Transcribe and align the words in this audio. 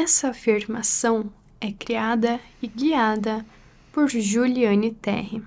Essa 0.00 0.28
afirmação 0.28 1.28
é 1.60 1.72
criada 1.72 2.38
e 2.62 2.68
guiada 2.68 3.44
por 3.90 4.08
Juliane 4.08 4.92
Terry. 4.92 5.42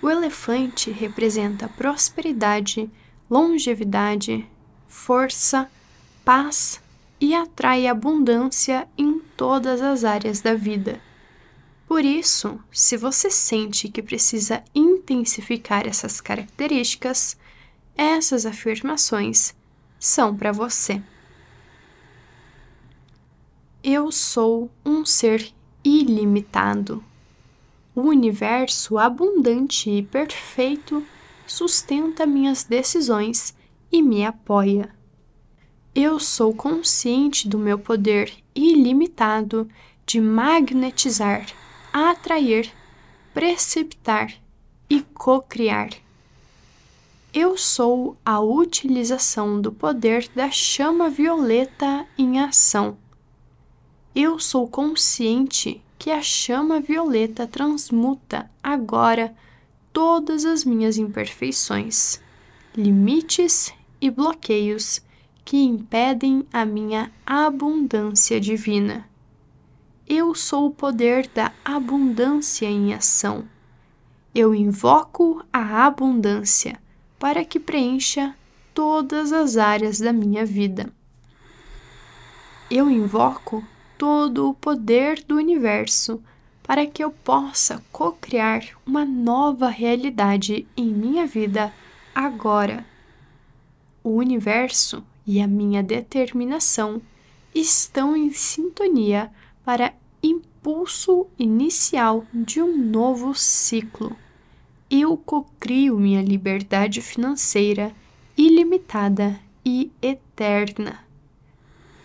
O 0.00 0.08
elefante 0.08 0.92
representa 0.92 1.68
prosperidade, 1.68 2.88
longevidade, 3.28 4.48
força, 4.86 5.68
paz 6.24 6.80
e 7.20 7.34
atrai 7.34 7.88
abundância 7.88 8.86
em 8.96 9.18
todas 9.36 9.82
as 9.82 10.04
áreas 10.04 10.40
da 10.40 10.54
vida. 10.54 11.00
Por 11.88 12.04
isso, 12.04 12.60
se 12.70 12.96
você 12.96 13.28
sente 13.32 13.88
que 13.88 14.00
precisa 14.00 14.62
intensificar 14.72 15.88
essas 15.88 16.20
características, 16.20 17.36
essas 17.96 18.46
afirmações 18.46 19.56
são 19.98 20.36
para 20.36 20.52
você. 20.52 21.02
Eu 23.86 24.10
sou 24.10 24.70
um 24.82 25.04
ser 25.04 25.52
ilimitado. 25.84 27.04
O 27.94 28.00
universo 28.00 28.96
abundante 28.96 29.90
e 29.90 30.02
perfeito 30.02 31.04
sustenta 31.46 32.24
minhas 32.24 32.64
decisões 32.64 33.54
e 33.92 34.00
me 34.00 34.24
apoia. 34.24 34.88
Eu 35.94 36.18
sou 36.18 36.54
consciente 36.54 37.46
do 37.46 37.58
meu 37.58 37.78
poder 37.78 38.32
ilimitado 38.54 39.68
de 40.06 40.18
magnetizar, 40.18 41.44
atrair, 41.92 42.72
precipitar 43.34 44.32
e 44.88 45.02
co-criar. 45.02 45.90
Eu 47.34 47.58
sou 47.58 48.16
a 48.24 48.40
utilização 48.40 49.60
do 49.60 49.70
poder 49.70 50.26
da 50.34 50.50
chama 50.50 51.10
violeta 51.10 52.06
em 52.16 52.40
ação 52.40 52.96
eu 54.14 54.38
sou 54.38 54.68
consciente 54.68 55.82
que 55.98 56.10
a 56.10 56.22
chama 56.22 56.80
violeta 56.80 57.46
transmuta 57.46 58.48
agora 58.62 59.34
todas 59.92 60.44
as 60.44 60.64
minhas 60.64 60.98
imperfeições, 60.98 62.20
limites 62.76 63.72
e 64.00 64.10
bloqueios 64.10 65.00
que 65.44 65.56
impedem 65.56 66.46
a 66.52 66.64
minha 66.64 67.10
abundância 67.26 68.40
divina. 68.40 69.08
Eu 70.06 70.34
sou 70.34 70.66
o 70.66 70.70
poder 70.70 71.26
da 71.28 71.52
abundância 71.64 72.66
em 72.66 72.94
ação. 72.94 73.44
Eu 74.34 74.54
invoco 74.54 75.44
a 75.52 75.86
abundância 75.86 76.78
para 77.18 77.44
que 77.44 77.58
preencha 77.58 78.34
todas 78.72 79.32
as 79.32 79.56
áreas 79.56 79.98
da 79.98 80.12
minha 80.12 80.44
vida. 80.44 80.92
Eu 82.70 82.90
invoco 82.90 83.64
todo 83.98 84.48
o 84.48 84.54
poder 84.54 85.22
do 85.24 85.36
universo 85.36 86.22
para 86.62 86.86
que 86.86 87.04
eu 87.04 87.10
possa 87.10 87.82
co-criar 87.92 88.62
uma 88.86 89.04
nova 89.04 89.68
realidade 89.68 90.66
em 90.76 90.86
minha 90.86 91.26
vida 91.26 91.72
agora. 92.14 92.84
O 94.02 94.10
universo 94.10 95.04
e 95.26 95.40
a 95.40 95.46
minha 95.46 95.82
determinação 95.82 97.00
estão 97.54 98.16
em 98.16 98.32
sintonia 98.32 99.30
para 99.64 99.94
impulso 100.22 101.26
inicial 101.38 102.26
de 102.32 102.60
um 102.60 102.76
novo 102.76 103.34
ciclo. 103.34 104.16
Eu 104.90 105.16
cocrio 105.16 105.98
minha 105.98 106.22
liberdade 106.22 107.00
financeira 107.00 107.92
ilimitada 108.36 109.38
e 109.64 109.90
eterna. 110.02 111.03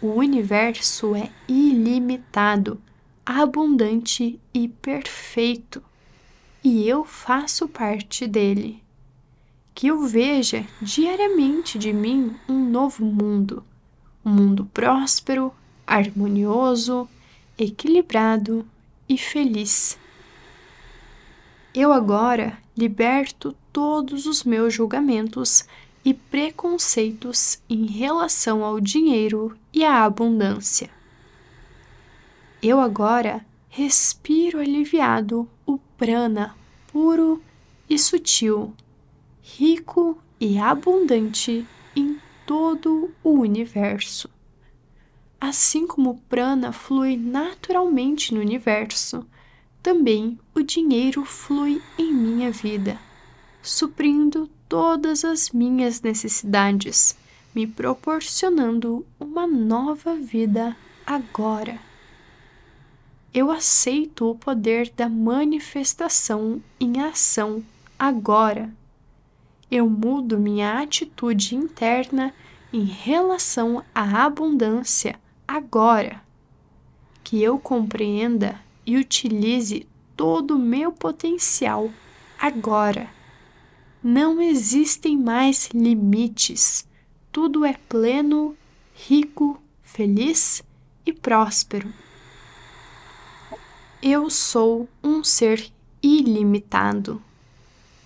O 0.01 0.13
universo 0.13 1.13
é 1.13 1.29
ilimitado, 1.45 2.81
abundante 3.25 4.39
e 4.53 4.69
perfeito, 4.69 5.83
e 6.63 6.87
eu 6.87 7.03
faço 7.03 7.67
parte 7.67 8.25
dele. 8.25 8.81
Que 9.75 9.87
eu 9.87 10.07
veja 10.07 10.65
diariamente 10.81 11.77
de 11.77 11.91
mim 11.91 12.33
um 12.47 12.69
novo 12.69 13.03
mundo, 13.03 13.61
um 14.23 14.29
mundo 14.29 14.65
próspero, 14.73 15.53
harmonioso, 15.85 17.09
equilibrado 17.57 18.65
e 19.07 19.17
feliz. 19.17 19.99
Eu 21.73 21.91
agora 21.91 22.57
liberto 22.77 23.53
todos 23.73 24.25
os 24.25 24.45
meus 24.45 24.73
julgamentos 24.73 25.65
e 26.03 26.13
preconceitos 26.13 27.61
em 27.69 27.85
relação 27.85 28.63
ao 28.63 28.79
dinheiro 28.79 29.57
e 29.73 29.83
à 29.83 30.03
abundância. 30.03 30.89
Eu 32.61 32.79
agora 32.79 33.45
respiro 33.69 34.59
aliviado 34.59 35.47
o 35.65 35.77
prana 35.97 36.55
puro 36.91 37.41
e 37.89 37.97
sutil, 37.97 38.73
rico 39.41 40.17
e 40.39 40.57
abundante 40.57 41.65
em 41.95 42.19
todo 42.45 43.11
o 43.23 43.31
universo. 43.31 44.29
Assim 45.39 45.87
como 45.87 46.09
o 46.09 46.17
prana 46.21 46.71
flui 46.73 47.15
naturalmente 47.15 48.33
no 48.33 48.41
universo, 48.41 49.25
também 49.81 50.37
o 50.53 50.61
dinheiro 50.61 51.23
flui 51.23 51.81
em 51.97 52.13
minha 52.13 52.51
vida, 52.51 52.99
suprindo 53.61 54.49
todas 54.69 55.25
as 55.25 55.49
minhas 55.49 55.99
necessidades, 55.99 57.17
me 57.55 57.65
proporcionando 57.65 59.03
uma 59.19 59.47
nova 59.47 60.15
vida 60.15 60.77
agora. 61.05 61.79
Eu 63.33 63.49
aceito 63.49 64.29
o 64.29 64.35
poder 64.35 64.91
da 64.95 65.09
manifestação 65.09 66.61
em 66.79 67.01
ação 67.01 67.63
agora. 67.97 68.71
Eu 69.71 69.89
mudo 69.89 70.37
minha 70.37 70.79
atitude 70.79 71.55
interna 71.55 72.33
em 72.71 72.83
relação 72.83 73.83
à 73.93 74.25
abundância 74.25 75.19
agora. 75.47 76.21
Que 77.23 77.41
eu 77.41 77.59
compreenda 77.59 78.59
e 78.85 78.97
utilize 78.97 79.87
todo 80.15 80.55
o 80.55 80.59
meu 80.59 80.91
potencial 80.91 81.91
agora 82.39 83.18
não 84.03 84.41
existem 84.41 85.17
mais 85.17 85.69
limites. 85.73 86.87
Tudo 87.31 87.65
é 87.65 87.73
pleno, 87.73 88.55
rico, 88.93 89.61
feliz 89.81 90.63
e 91.05 91.11
próspero. 91.11 91.91
Eu 94.01 94.29
sou 94.29 94.87
um 95.03 95.23
ser 95.23 95.71
ilimitado. 96.01 97.21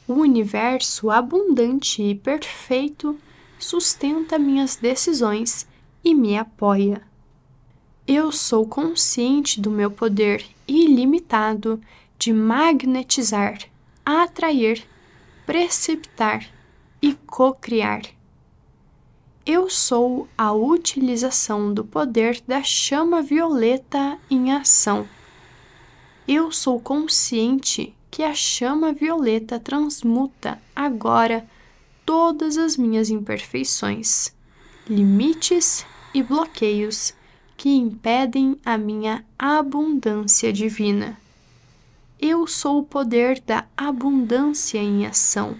O 0.08 0.14
universo 0.14 1.10
abundante 1.10 2.02
e 2.02 2.16
perfeito 2.16 3.18
sustenta 3.60 4.40
minhas 4.40 4.76
decisões 4.76 5.68
e 6.04 6.14
me 6.14 6.38
apoia. 6.38 7.02
Eu 8.06 8.32
sou 8.32 8.68
consciente 8.68 9.62
do 9.62 9.70
meu 9.70 9.90
poder 9.90 10.46
ilimitado 10.68 11.80
de 12.18 12.34
magnetizar, 12.34 13.60
atrair 14.06 14.86
precipitar 15.46 16.46
e 17.02 17.14
co-criar. 17.14 18.02
Eu 19.46 19.70
sou 19.70 20.28
a 20.38 20.54
utilização 20.54 21.74
do 21.74 21.84
poder 21.84 22.42
da 22.48 22.64
chama 22.64 23.22
violeta 23.22 24.18
em 24.30 24.54
ação. 24.54 25.08
Eu 26.26 26.50
sou 26.52 26.80
consciente 26.80 27.94
que 28.10 28.24
a 28.24 28.34
chama 28.34 28.94
violeta 28.94 29.60
transmuta 29.60 30.62
agora 30.74 31.46
todas 32.06 32.58
as 32.58 32.78
minhas 32.78 33.10
imperfeições, 33.10 34.34
limites 34.88 35.86
e 36.14 36.24
bloqueios 36.24 37.14
que 37.58 37.70
impedem 37.70 38.58
a 38.64 38.78
minha 38.78 39.26
abundância 39.38 40.54
divina. 40.54 41.18
Eu 42.26 42.48
sou 42.48 42.80
o 42.80 42.84
poder 42.86 43.42
da 43.42 43.66
abundância 43.76 44.78
em 44.78 45.06
ação. 45.06 45.58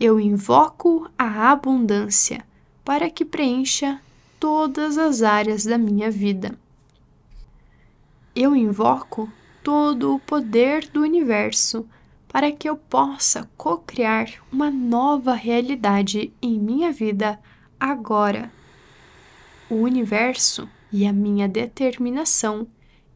Eu 0.00 0.18
invoco 0.18 1.06
a 1.18 1.50
abundância 1.50 2.46
para 2.82 3.10
que 3.10 3.26
preencha 3.26 4.00
todas 4.40 4.96
as 4.96 5.20
áreas 5.20 5.66
da 5.66 5.76
minha 5.76 6.10
vida. 6.10 6.58
Eu 8.34 8.56
invoco 8.56 9.30
todo 9.62 10.14
o 10.14 10.18
poder 10.18 10.88
do 10.88 11.02
universo 11.02 11.86
para 12.26 12.50
que 12.50 12.66
eu 12.66 12.78
possa 12.78 13.46
co-criar 13.54 14.30
uma 14.50 14.70
nova 14.70 15.34
realidade 15.34 16.32
em 16.40 16.58
minha 16.58 16.90
vida 16.90 17.38
agora. 17.78 18.50
O 19.68 19.74
universo 19.74 20.66
e 20.90 21.06
a 21.06 21.12
minha 21.12 21.46
determinação 21.46 22.66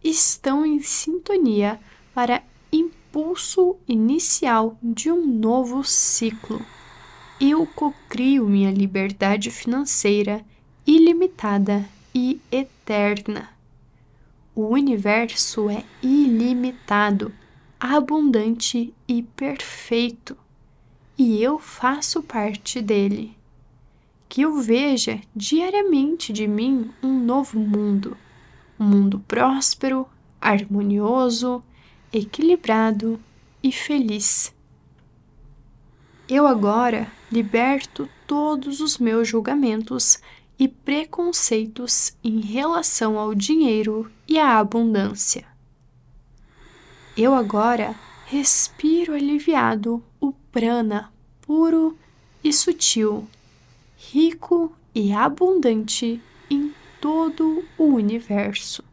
estão 0.04 0.66
em 0.66 0.78
sintonia 0.80 1.80
para 2.14 2.42
impulso 3.20 3.76
inicial 3.86 4.78
de 4.82 5.10
um 5.10 5.26
novo 5.26 5.84
ciclo. 5.84 6.64
Eu 7.38 7.66
cocrio 7.66 8.48
minha 8.48 8.70
liberdade 8.70 9.50
financeira 9.50 10.42
ilimitada 10.86 11.86
e 12.14 12.40
eterna. 12.50 13.50
O 14.54 14.68
universo 14.68 15.68
é 15.68 15.84
ilimitado, 16.02 17.32
abundante 17.78 18.92
e 19.06 19.22
perfeito, 19.22 20.36
e 21.16 21.42
eu 21.42 21.58
faço 21.58 22.22
parte 22.22 22.80
dele. 22.80 23.36
Que 24.30 24.42
eu 24.42 24.60
veja 24.60 25.20
diariamente 25.36 26.32
de 26.32 26.48
mim 26.48 26.90
um 27.02 27.20
novo 27.20 27.60
mundo, 27.60 28.16
um 28.78 28.84
mundo 28.84 29.22
próspero, 29.28 30.06
harmonioso, 30.40 31.62
equilibrado 32.12 33.20
e 33.62 33.70
feliz. 33.70 34.54
Eu 36.28 36.46
agora 36.46 37.10
liberto 37.30 38.08
todos 38.26 38.80
os 38.80 38.98
meus 38.98 39.28
julgamentos 39.28 40.18
e 40.58 40.68
preconceitos 40.68 42.16
em 42.22 42.40
relação 42.40 43.18
ao 43.18 43.34
dinheiro 43.34 44.10
e 44.28 44.38
à 44.38 44.58
abundância. 44.58 45.46
Eu 47.16 47.34
agora 47.34 47.94
respiro 48.26 49.14
aliviado 49.14 50.02
o 50.20 50.32
prana 50.32 51.12
puro 51.40 51.96
e 52.42 52.52
sutil, 52.52 53.26
rico 53.96 54.72
e 54.94 55.12
abundante 55.12 56.20
em 56.48 56.72
todo 57.00 57.64
o 57.76 57.84
universo. 57.84 58.89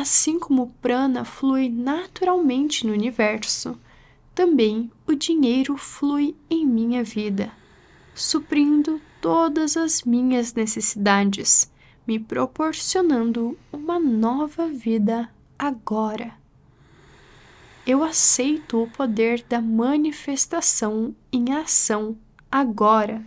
Assim 0.00 0.38
como 0.38 0.62
o 0.62 0.68
prana 0.80 1.24
flui 1.24 1.68
naturalmente 1.68 2.86
no 2.86 2.92
universo, 2.92 3.76
também 4.32 4.92
o 5.08 5.12
dinheiro 5.12 5.76
flui 5.76 6.36
em 6.48 6.64
minha 6.64 7.02
vida, 7.02 7.50
suprindo 8.14 9.00
todas 9.20 9.76
as 9.76 10.04
minhas 10.04 10.54
necessidades, 10.54 11.68
me 12.06 12.16
proporcionando 12.16 13.58
uma 13.72 13.98
nova 13.98 14.68
vida 14.68 15.28
agora. 15.58 16.32
Eu 17.84 18.04
aceito 18.04 18.80
o 18.80 18.88
poder 18.88 19.42
da 19.48 19.60
manifestação 19.60 21.12
em 21.32 21.52
ação 21.52 22.16
agora. 22.48 23.20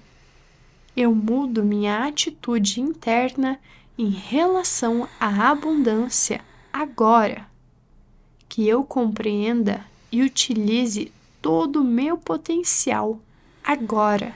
Eu 0.96 1.14
mudo 1.14 1.66
minha 1.66 2.06
atitude 2.06 2.80
interna 2.80 3.60
em 3.98 4.10
relação 4.10 5.06
à 5.20 5.50
abundância 5.50 6.50
agora. 6.72 7.48
Que 8.48 8.68
eu 8.68 8.84
compreenda 8.84 9.86
e 10.12 10.22
utilize 10.22 11.12
todo 11.42 11.82
o 11.82 11.84
meu 11.84 12.18
potencial 12.18 13.20
agora. 13.64 14.36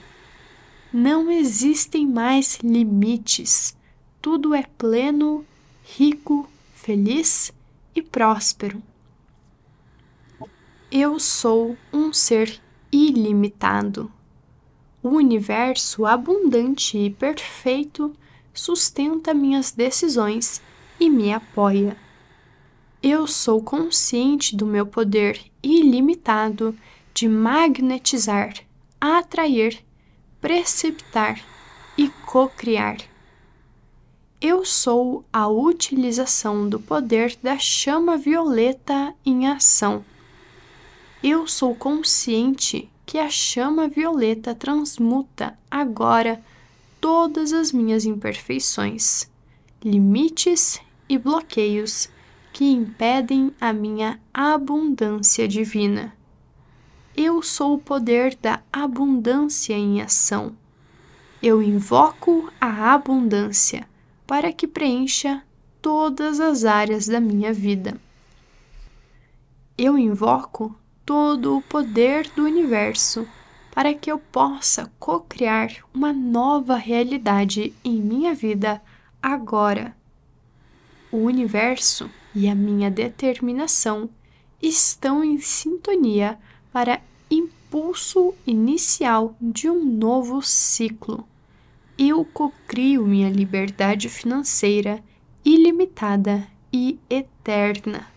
Não 0.91 1.29
existem 1.29 2.07
mais 2.07 2.57
limites. 2.63 3.75
Tudo 4.21 4.53
é 4.53 4.63
pleno, 4.77 5.45
rico, 5.83 6.49
feliz 6.73 7.53
e 7.93 8.01
próspero. 8.01 8.81
Eu 10.91 11.19
sou 11.19 11.75
um 11.91 12.13
ser 12.13 12.61
ilimitado. 12.91 14.11
O 15.03 15.09
universo 15.09 16.05
abundante 16.05 16.97
e 16.97 17.09
perfeito 17.09 18.15
sustenta 18.53 19.33
minhas 19.33 19.71
decisões 19.71 20.61
e 20.99 21.09
me 21.09 21.33
apoia. 21.33 21.97
Eu 23.07 23.27
sou 23.27 23.61
consciente 23.61 24.55
do 24.55 24.65
meu 24.65 24.83
poder 24.83 25.39
ilimitado 25.61 26.75
de 27.13 27.29
magnetizar, 27.29 28.55
atrair, 28.99 29.85
precipitar 30.41 31.39
e 31.95 32.09
co-criar. 32.25 32.97
Eu 34.41 34.65
sou 34.65 35.23
a 35.31 35.47
utilização 35.47 36.67
do 36.67 36.79
poder 36.79 37.37
da 37.43 37.59
chama 37.59 38.17
violeta 38.17 39.13
em 39.23 39.45
ação. 39.49 40.03
Eu 41.23 41.47
sou 41.47 41.75
consciente 41.75 42.89
que 43.05 43.19
a 43.19 43.29
chama 43.29 43.87
violeta 43.87 44.55
transmuta 44.55 45.55
agora 45.69 46.43
todas 46.99 47.53
as 47.53 47.71
minhas 47.71 48.03
imperfeições, 48.03 49.29
limites 49.83 50.81
e 51.07 51.19
bloqueios 51.19 52.09
que 52.55 52.63
impedem 52.63 53.53
a 53.59 53.73
minha 53.73 54.17
abundância 54.33 55.45
divina. 55.45 56.15
Eu 57.13 57.41
sou 57.41 57.73
o 57.73 57.77
poder 57.77 58.33
da 58.41 58.61
abundância 58.71 59.73
em 59.73 60.01
ação. 60.01 60.55
Eu 61.43 61.61
invoco 61.61 62.49
a 62.61 62.93
abundância 62.93 63.85
para 64.25 64.53
que 64.53 64.65
preencha 64.65 65.43
todas 65.81 66.39
as 66.39 66.63
áreas 66.63 67.07
da 67.07 67.19
minha 67.19 67.51
vida. 67.51 67.99
Eu 69.77 69.97
invoco 69.97 70.73
todo 71.05 71.57
o 71.57 71.61
poder 71.61 72.25
do 72.37 72.45
universo 72.45 73.27
para 73.69 73.93
que 73.93 74.09
eu 74.09 74.17
possa 74.17 74.89
co-criar 74.97 75.71
uma 75.93 76.13
nova 76.13 76.77
realidade 76.77 77.73
em 77.83 78.01
minha 78.01 78.33
vida 78.33 78.81
agora. 79.21 79.93
O 81.11 81.17
universo 81.17 82.09
e 82.35 82.49
a 82.49 82.53
minha 82.53 82.91
determinação 82.91 84.09
estão 84.61 85.23
em 85.23 85.39
sintonia 85.39 86.37
para 86.71 87.01
impulso 87.31 88.33
inicial 88.45 89.35
de 89.39 89.69
um 89.69 89.85
novo 89.85 90.41
ciclo. 90.41 91.25
Eu 91.97 92.25
cocrio 92.25 93.07
minha 93.07 93.29
liberdade 93.29 94.09
financeira 94.09 95.01
ilimitada 95.45 96.45
e 96.73 96.99
eterna. 97.09 98.07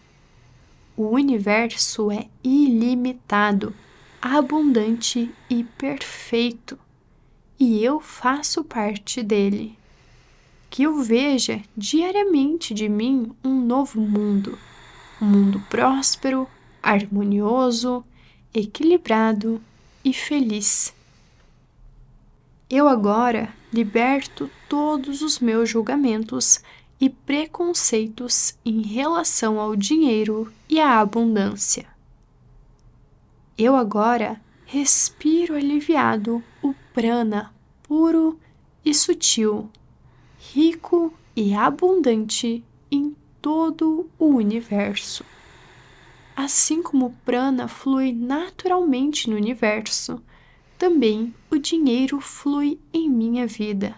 O 0.96 1.10
universo 1.10 2.10
é 2.10 2.28
ilimitado, 2.42 3.72
abundante 4.20 5.30
e 5.48 5.62
perfeito, 5.62 6.76
e 7.60 7.84
eu 7.84 8.00
faço 8.00 8.64
parte 8.64 9.22
dele 9.22 9.77
que 10.70 10.82
eu 10.82 11.02
veja 11.02 11.62
diariamente 11.76 12.74
de 12.74 12.88
mim 12.88 13.32
um 13.42 13.60
novo 13.60 14.00
mundo, 14.00 14.58
um 15.20 15.26
mundo 15.26 15.60
próspero, 15.68 16.48
harmonioso, 16.82 18.04
equilibrado 18.54 19.60
e 20.04 20.12
feliz. 20.12 20.94
Eu 22.70 22.88
agora 22.88 23.54
liberto 23.72 24.50
todos 24.68 25.22
os 25.22 25.38
meus 25.38 25.70
julgamentos 25.70 26.60
e 27.00 27.08
preconceitos 27.08 28.56
em 28.64 28.82
relação 28.82 29.60
ao 29.60 29.74
dinheiro 29.76 30.52
e 30.68 30.80
à 30.80 30.98
abundância. 31.00 31.86
Eu 33.56 33.74
agora 33.74 34.40
respiro 34.66 35.54
aliviado 35.54 36.42
o 36.62 36.74
prana 36.92 37.52
puro 37.82 38.38
e 38.84 38.94
sutil 38.94 39.70
rico 40.52 41.12
e 41.36 41.54
abundante 41.54 42.64
em 42.90 43.14
todo 43.42 44.08
o 44.18 44.26
universo. 44.26 45.24
Assim 46.34 46.82
como 46.82 47.06
o 47.06 47.14
prana 47.24 47.68
flui 47.68 48.12
naturalmente 48.12 49.28
no 49.28 49.36
universo, 49.36 50.22
também 50.78 51.34
o 51.50 51.58
dinheiro 51.58 52.20
flui 52.20 52.80
em 52.92 53.10
minha 53.10 53.46
vida, 53.46 53.96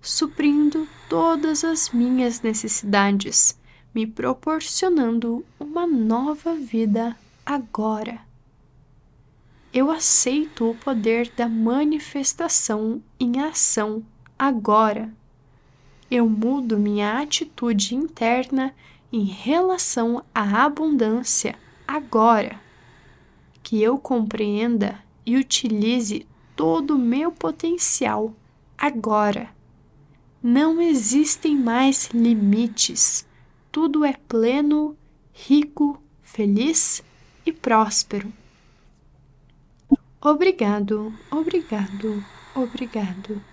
suprindo 0.00 0.88
todas 1.08 1.62
as 1.62 1.90
minhas 1.90 2.40
necessidades, 2.40 3.58
me 3.94 4.06
proporcionando 4.06 5.44
uma 5.60 5.86
nova 5.86 6.54
vida 6.54 7.16
agora. 7.44 8.20
Eu 9.74 9.90
aceito 9.90 10.70
o 10.70 10.74
poder 10.74 11.30
da 11.36 11.48
manifestação 11.48 13.02
em 13.18 13.40
ação 13.40 14.02
agora 14.38 15.12
eu 16.14 16.28
mudo 16.28 16.78
minha 16.78 17.22
atitude 17.22 17.94
interna 17.94 18.74
em 19.10 19.24
relação 19.24 20.22
à 20.34 20.62
abundância 20.62 21.54
agora. 21.88 22.60
Que 23.62 23.82
eu 23.82 23.96
compreenda 23.96 25.02
e 25.24 25.38
utilize 25.38 26.26
todo 26.54 26.96
o 26.96 26.98
meu 26.98 27.32
potencial 27.32 28.34
agora. 28.76 29.48
Não 30.42 30.82
existem 30.82 31.56
mais 31.56 32.10
limites. 32.12 33.26
Tudo 33.70 34.04
é 34.04 34.12
pleno, 34.12 34.94
rico, 35.32 35.98
feliz 36.20 37.02
e 37.46 37.50
próspero. 37.50 38.30
Obrigado, 40.20 41.10
obrigado, 41.30 42.22
obrigado. 42.54 43.51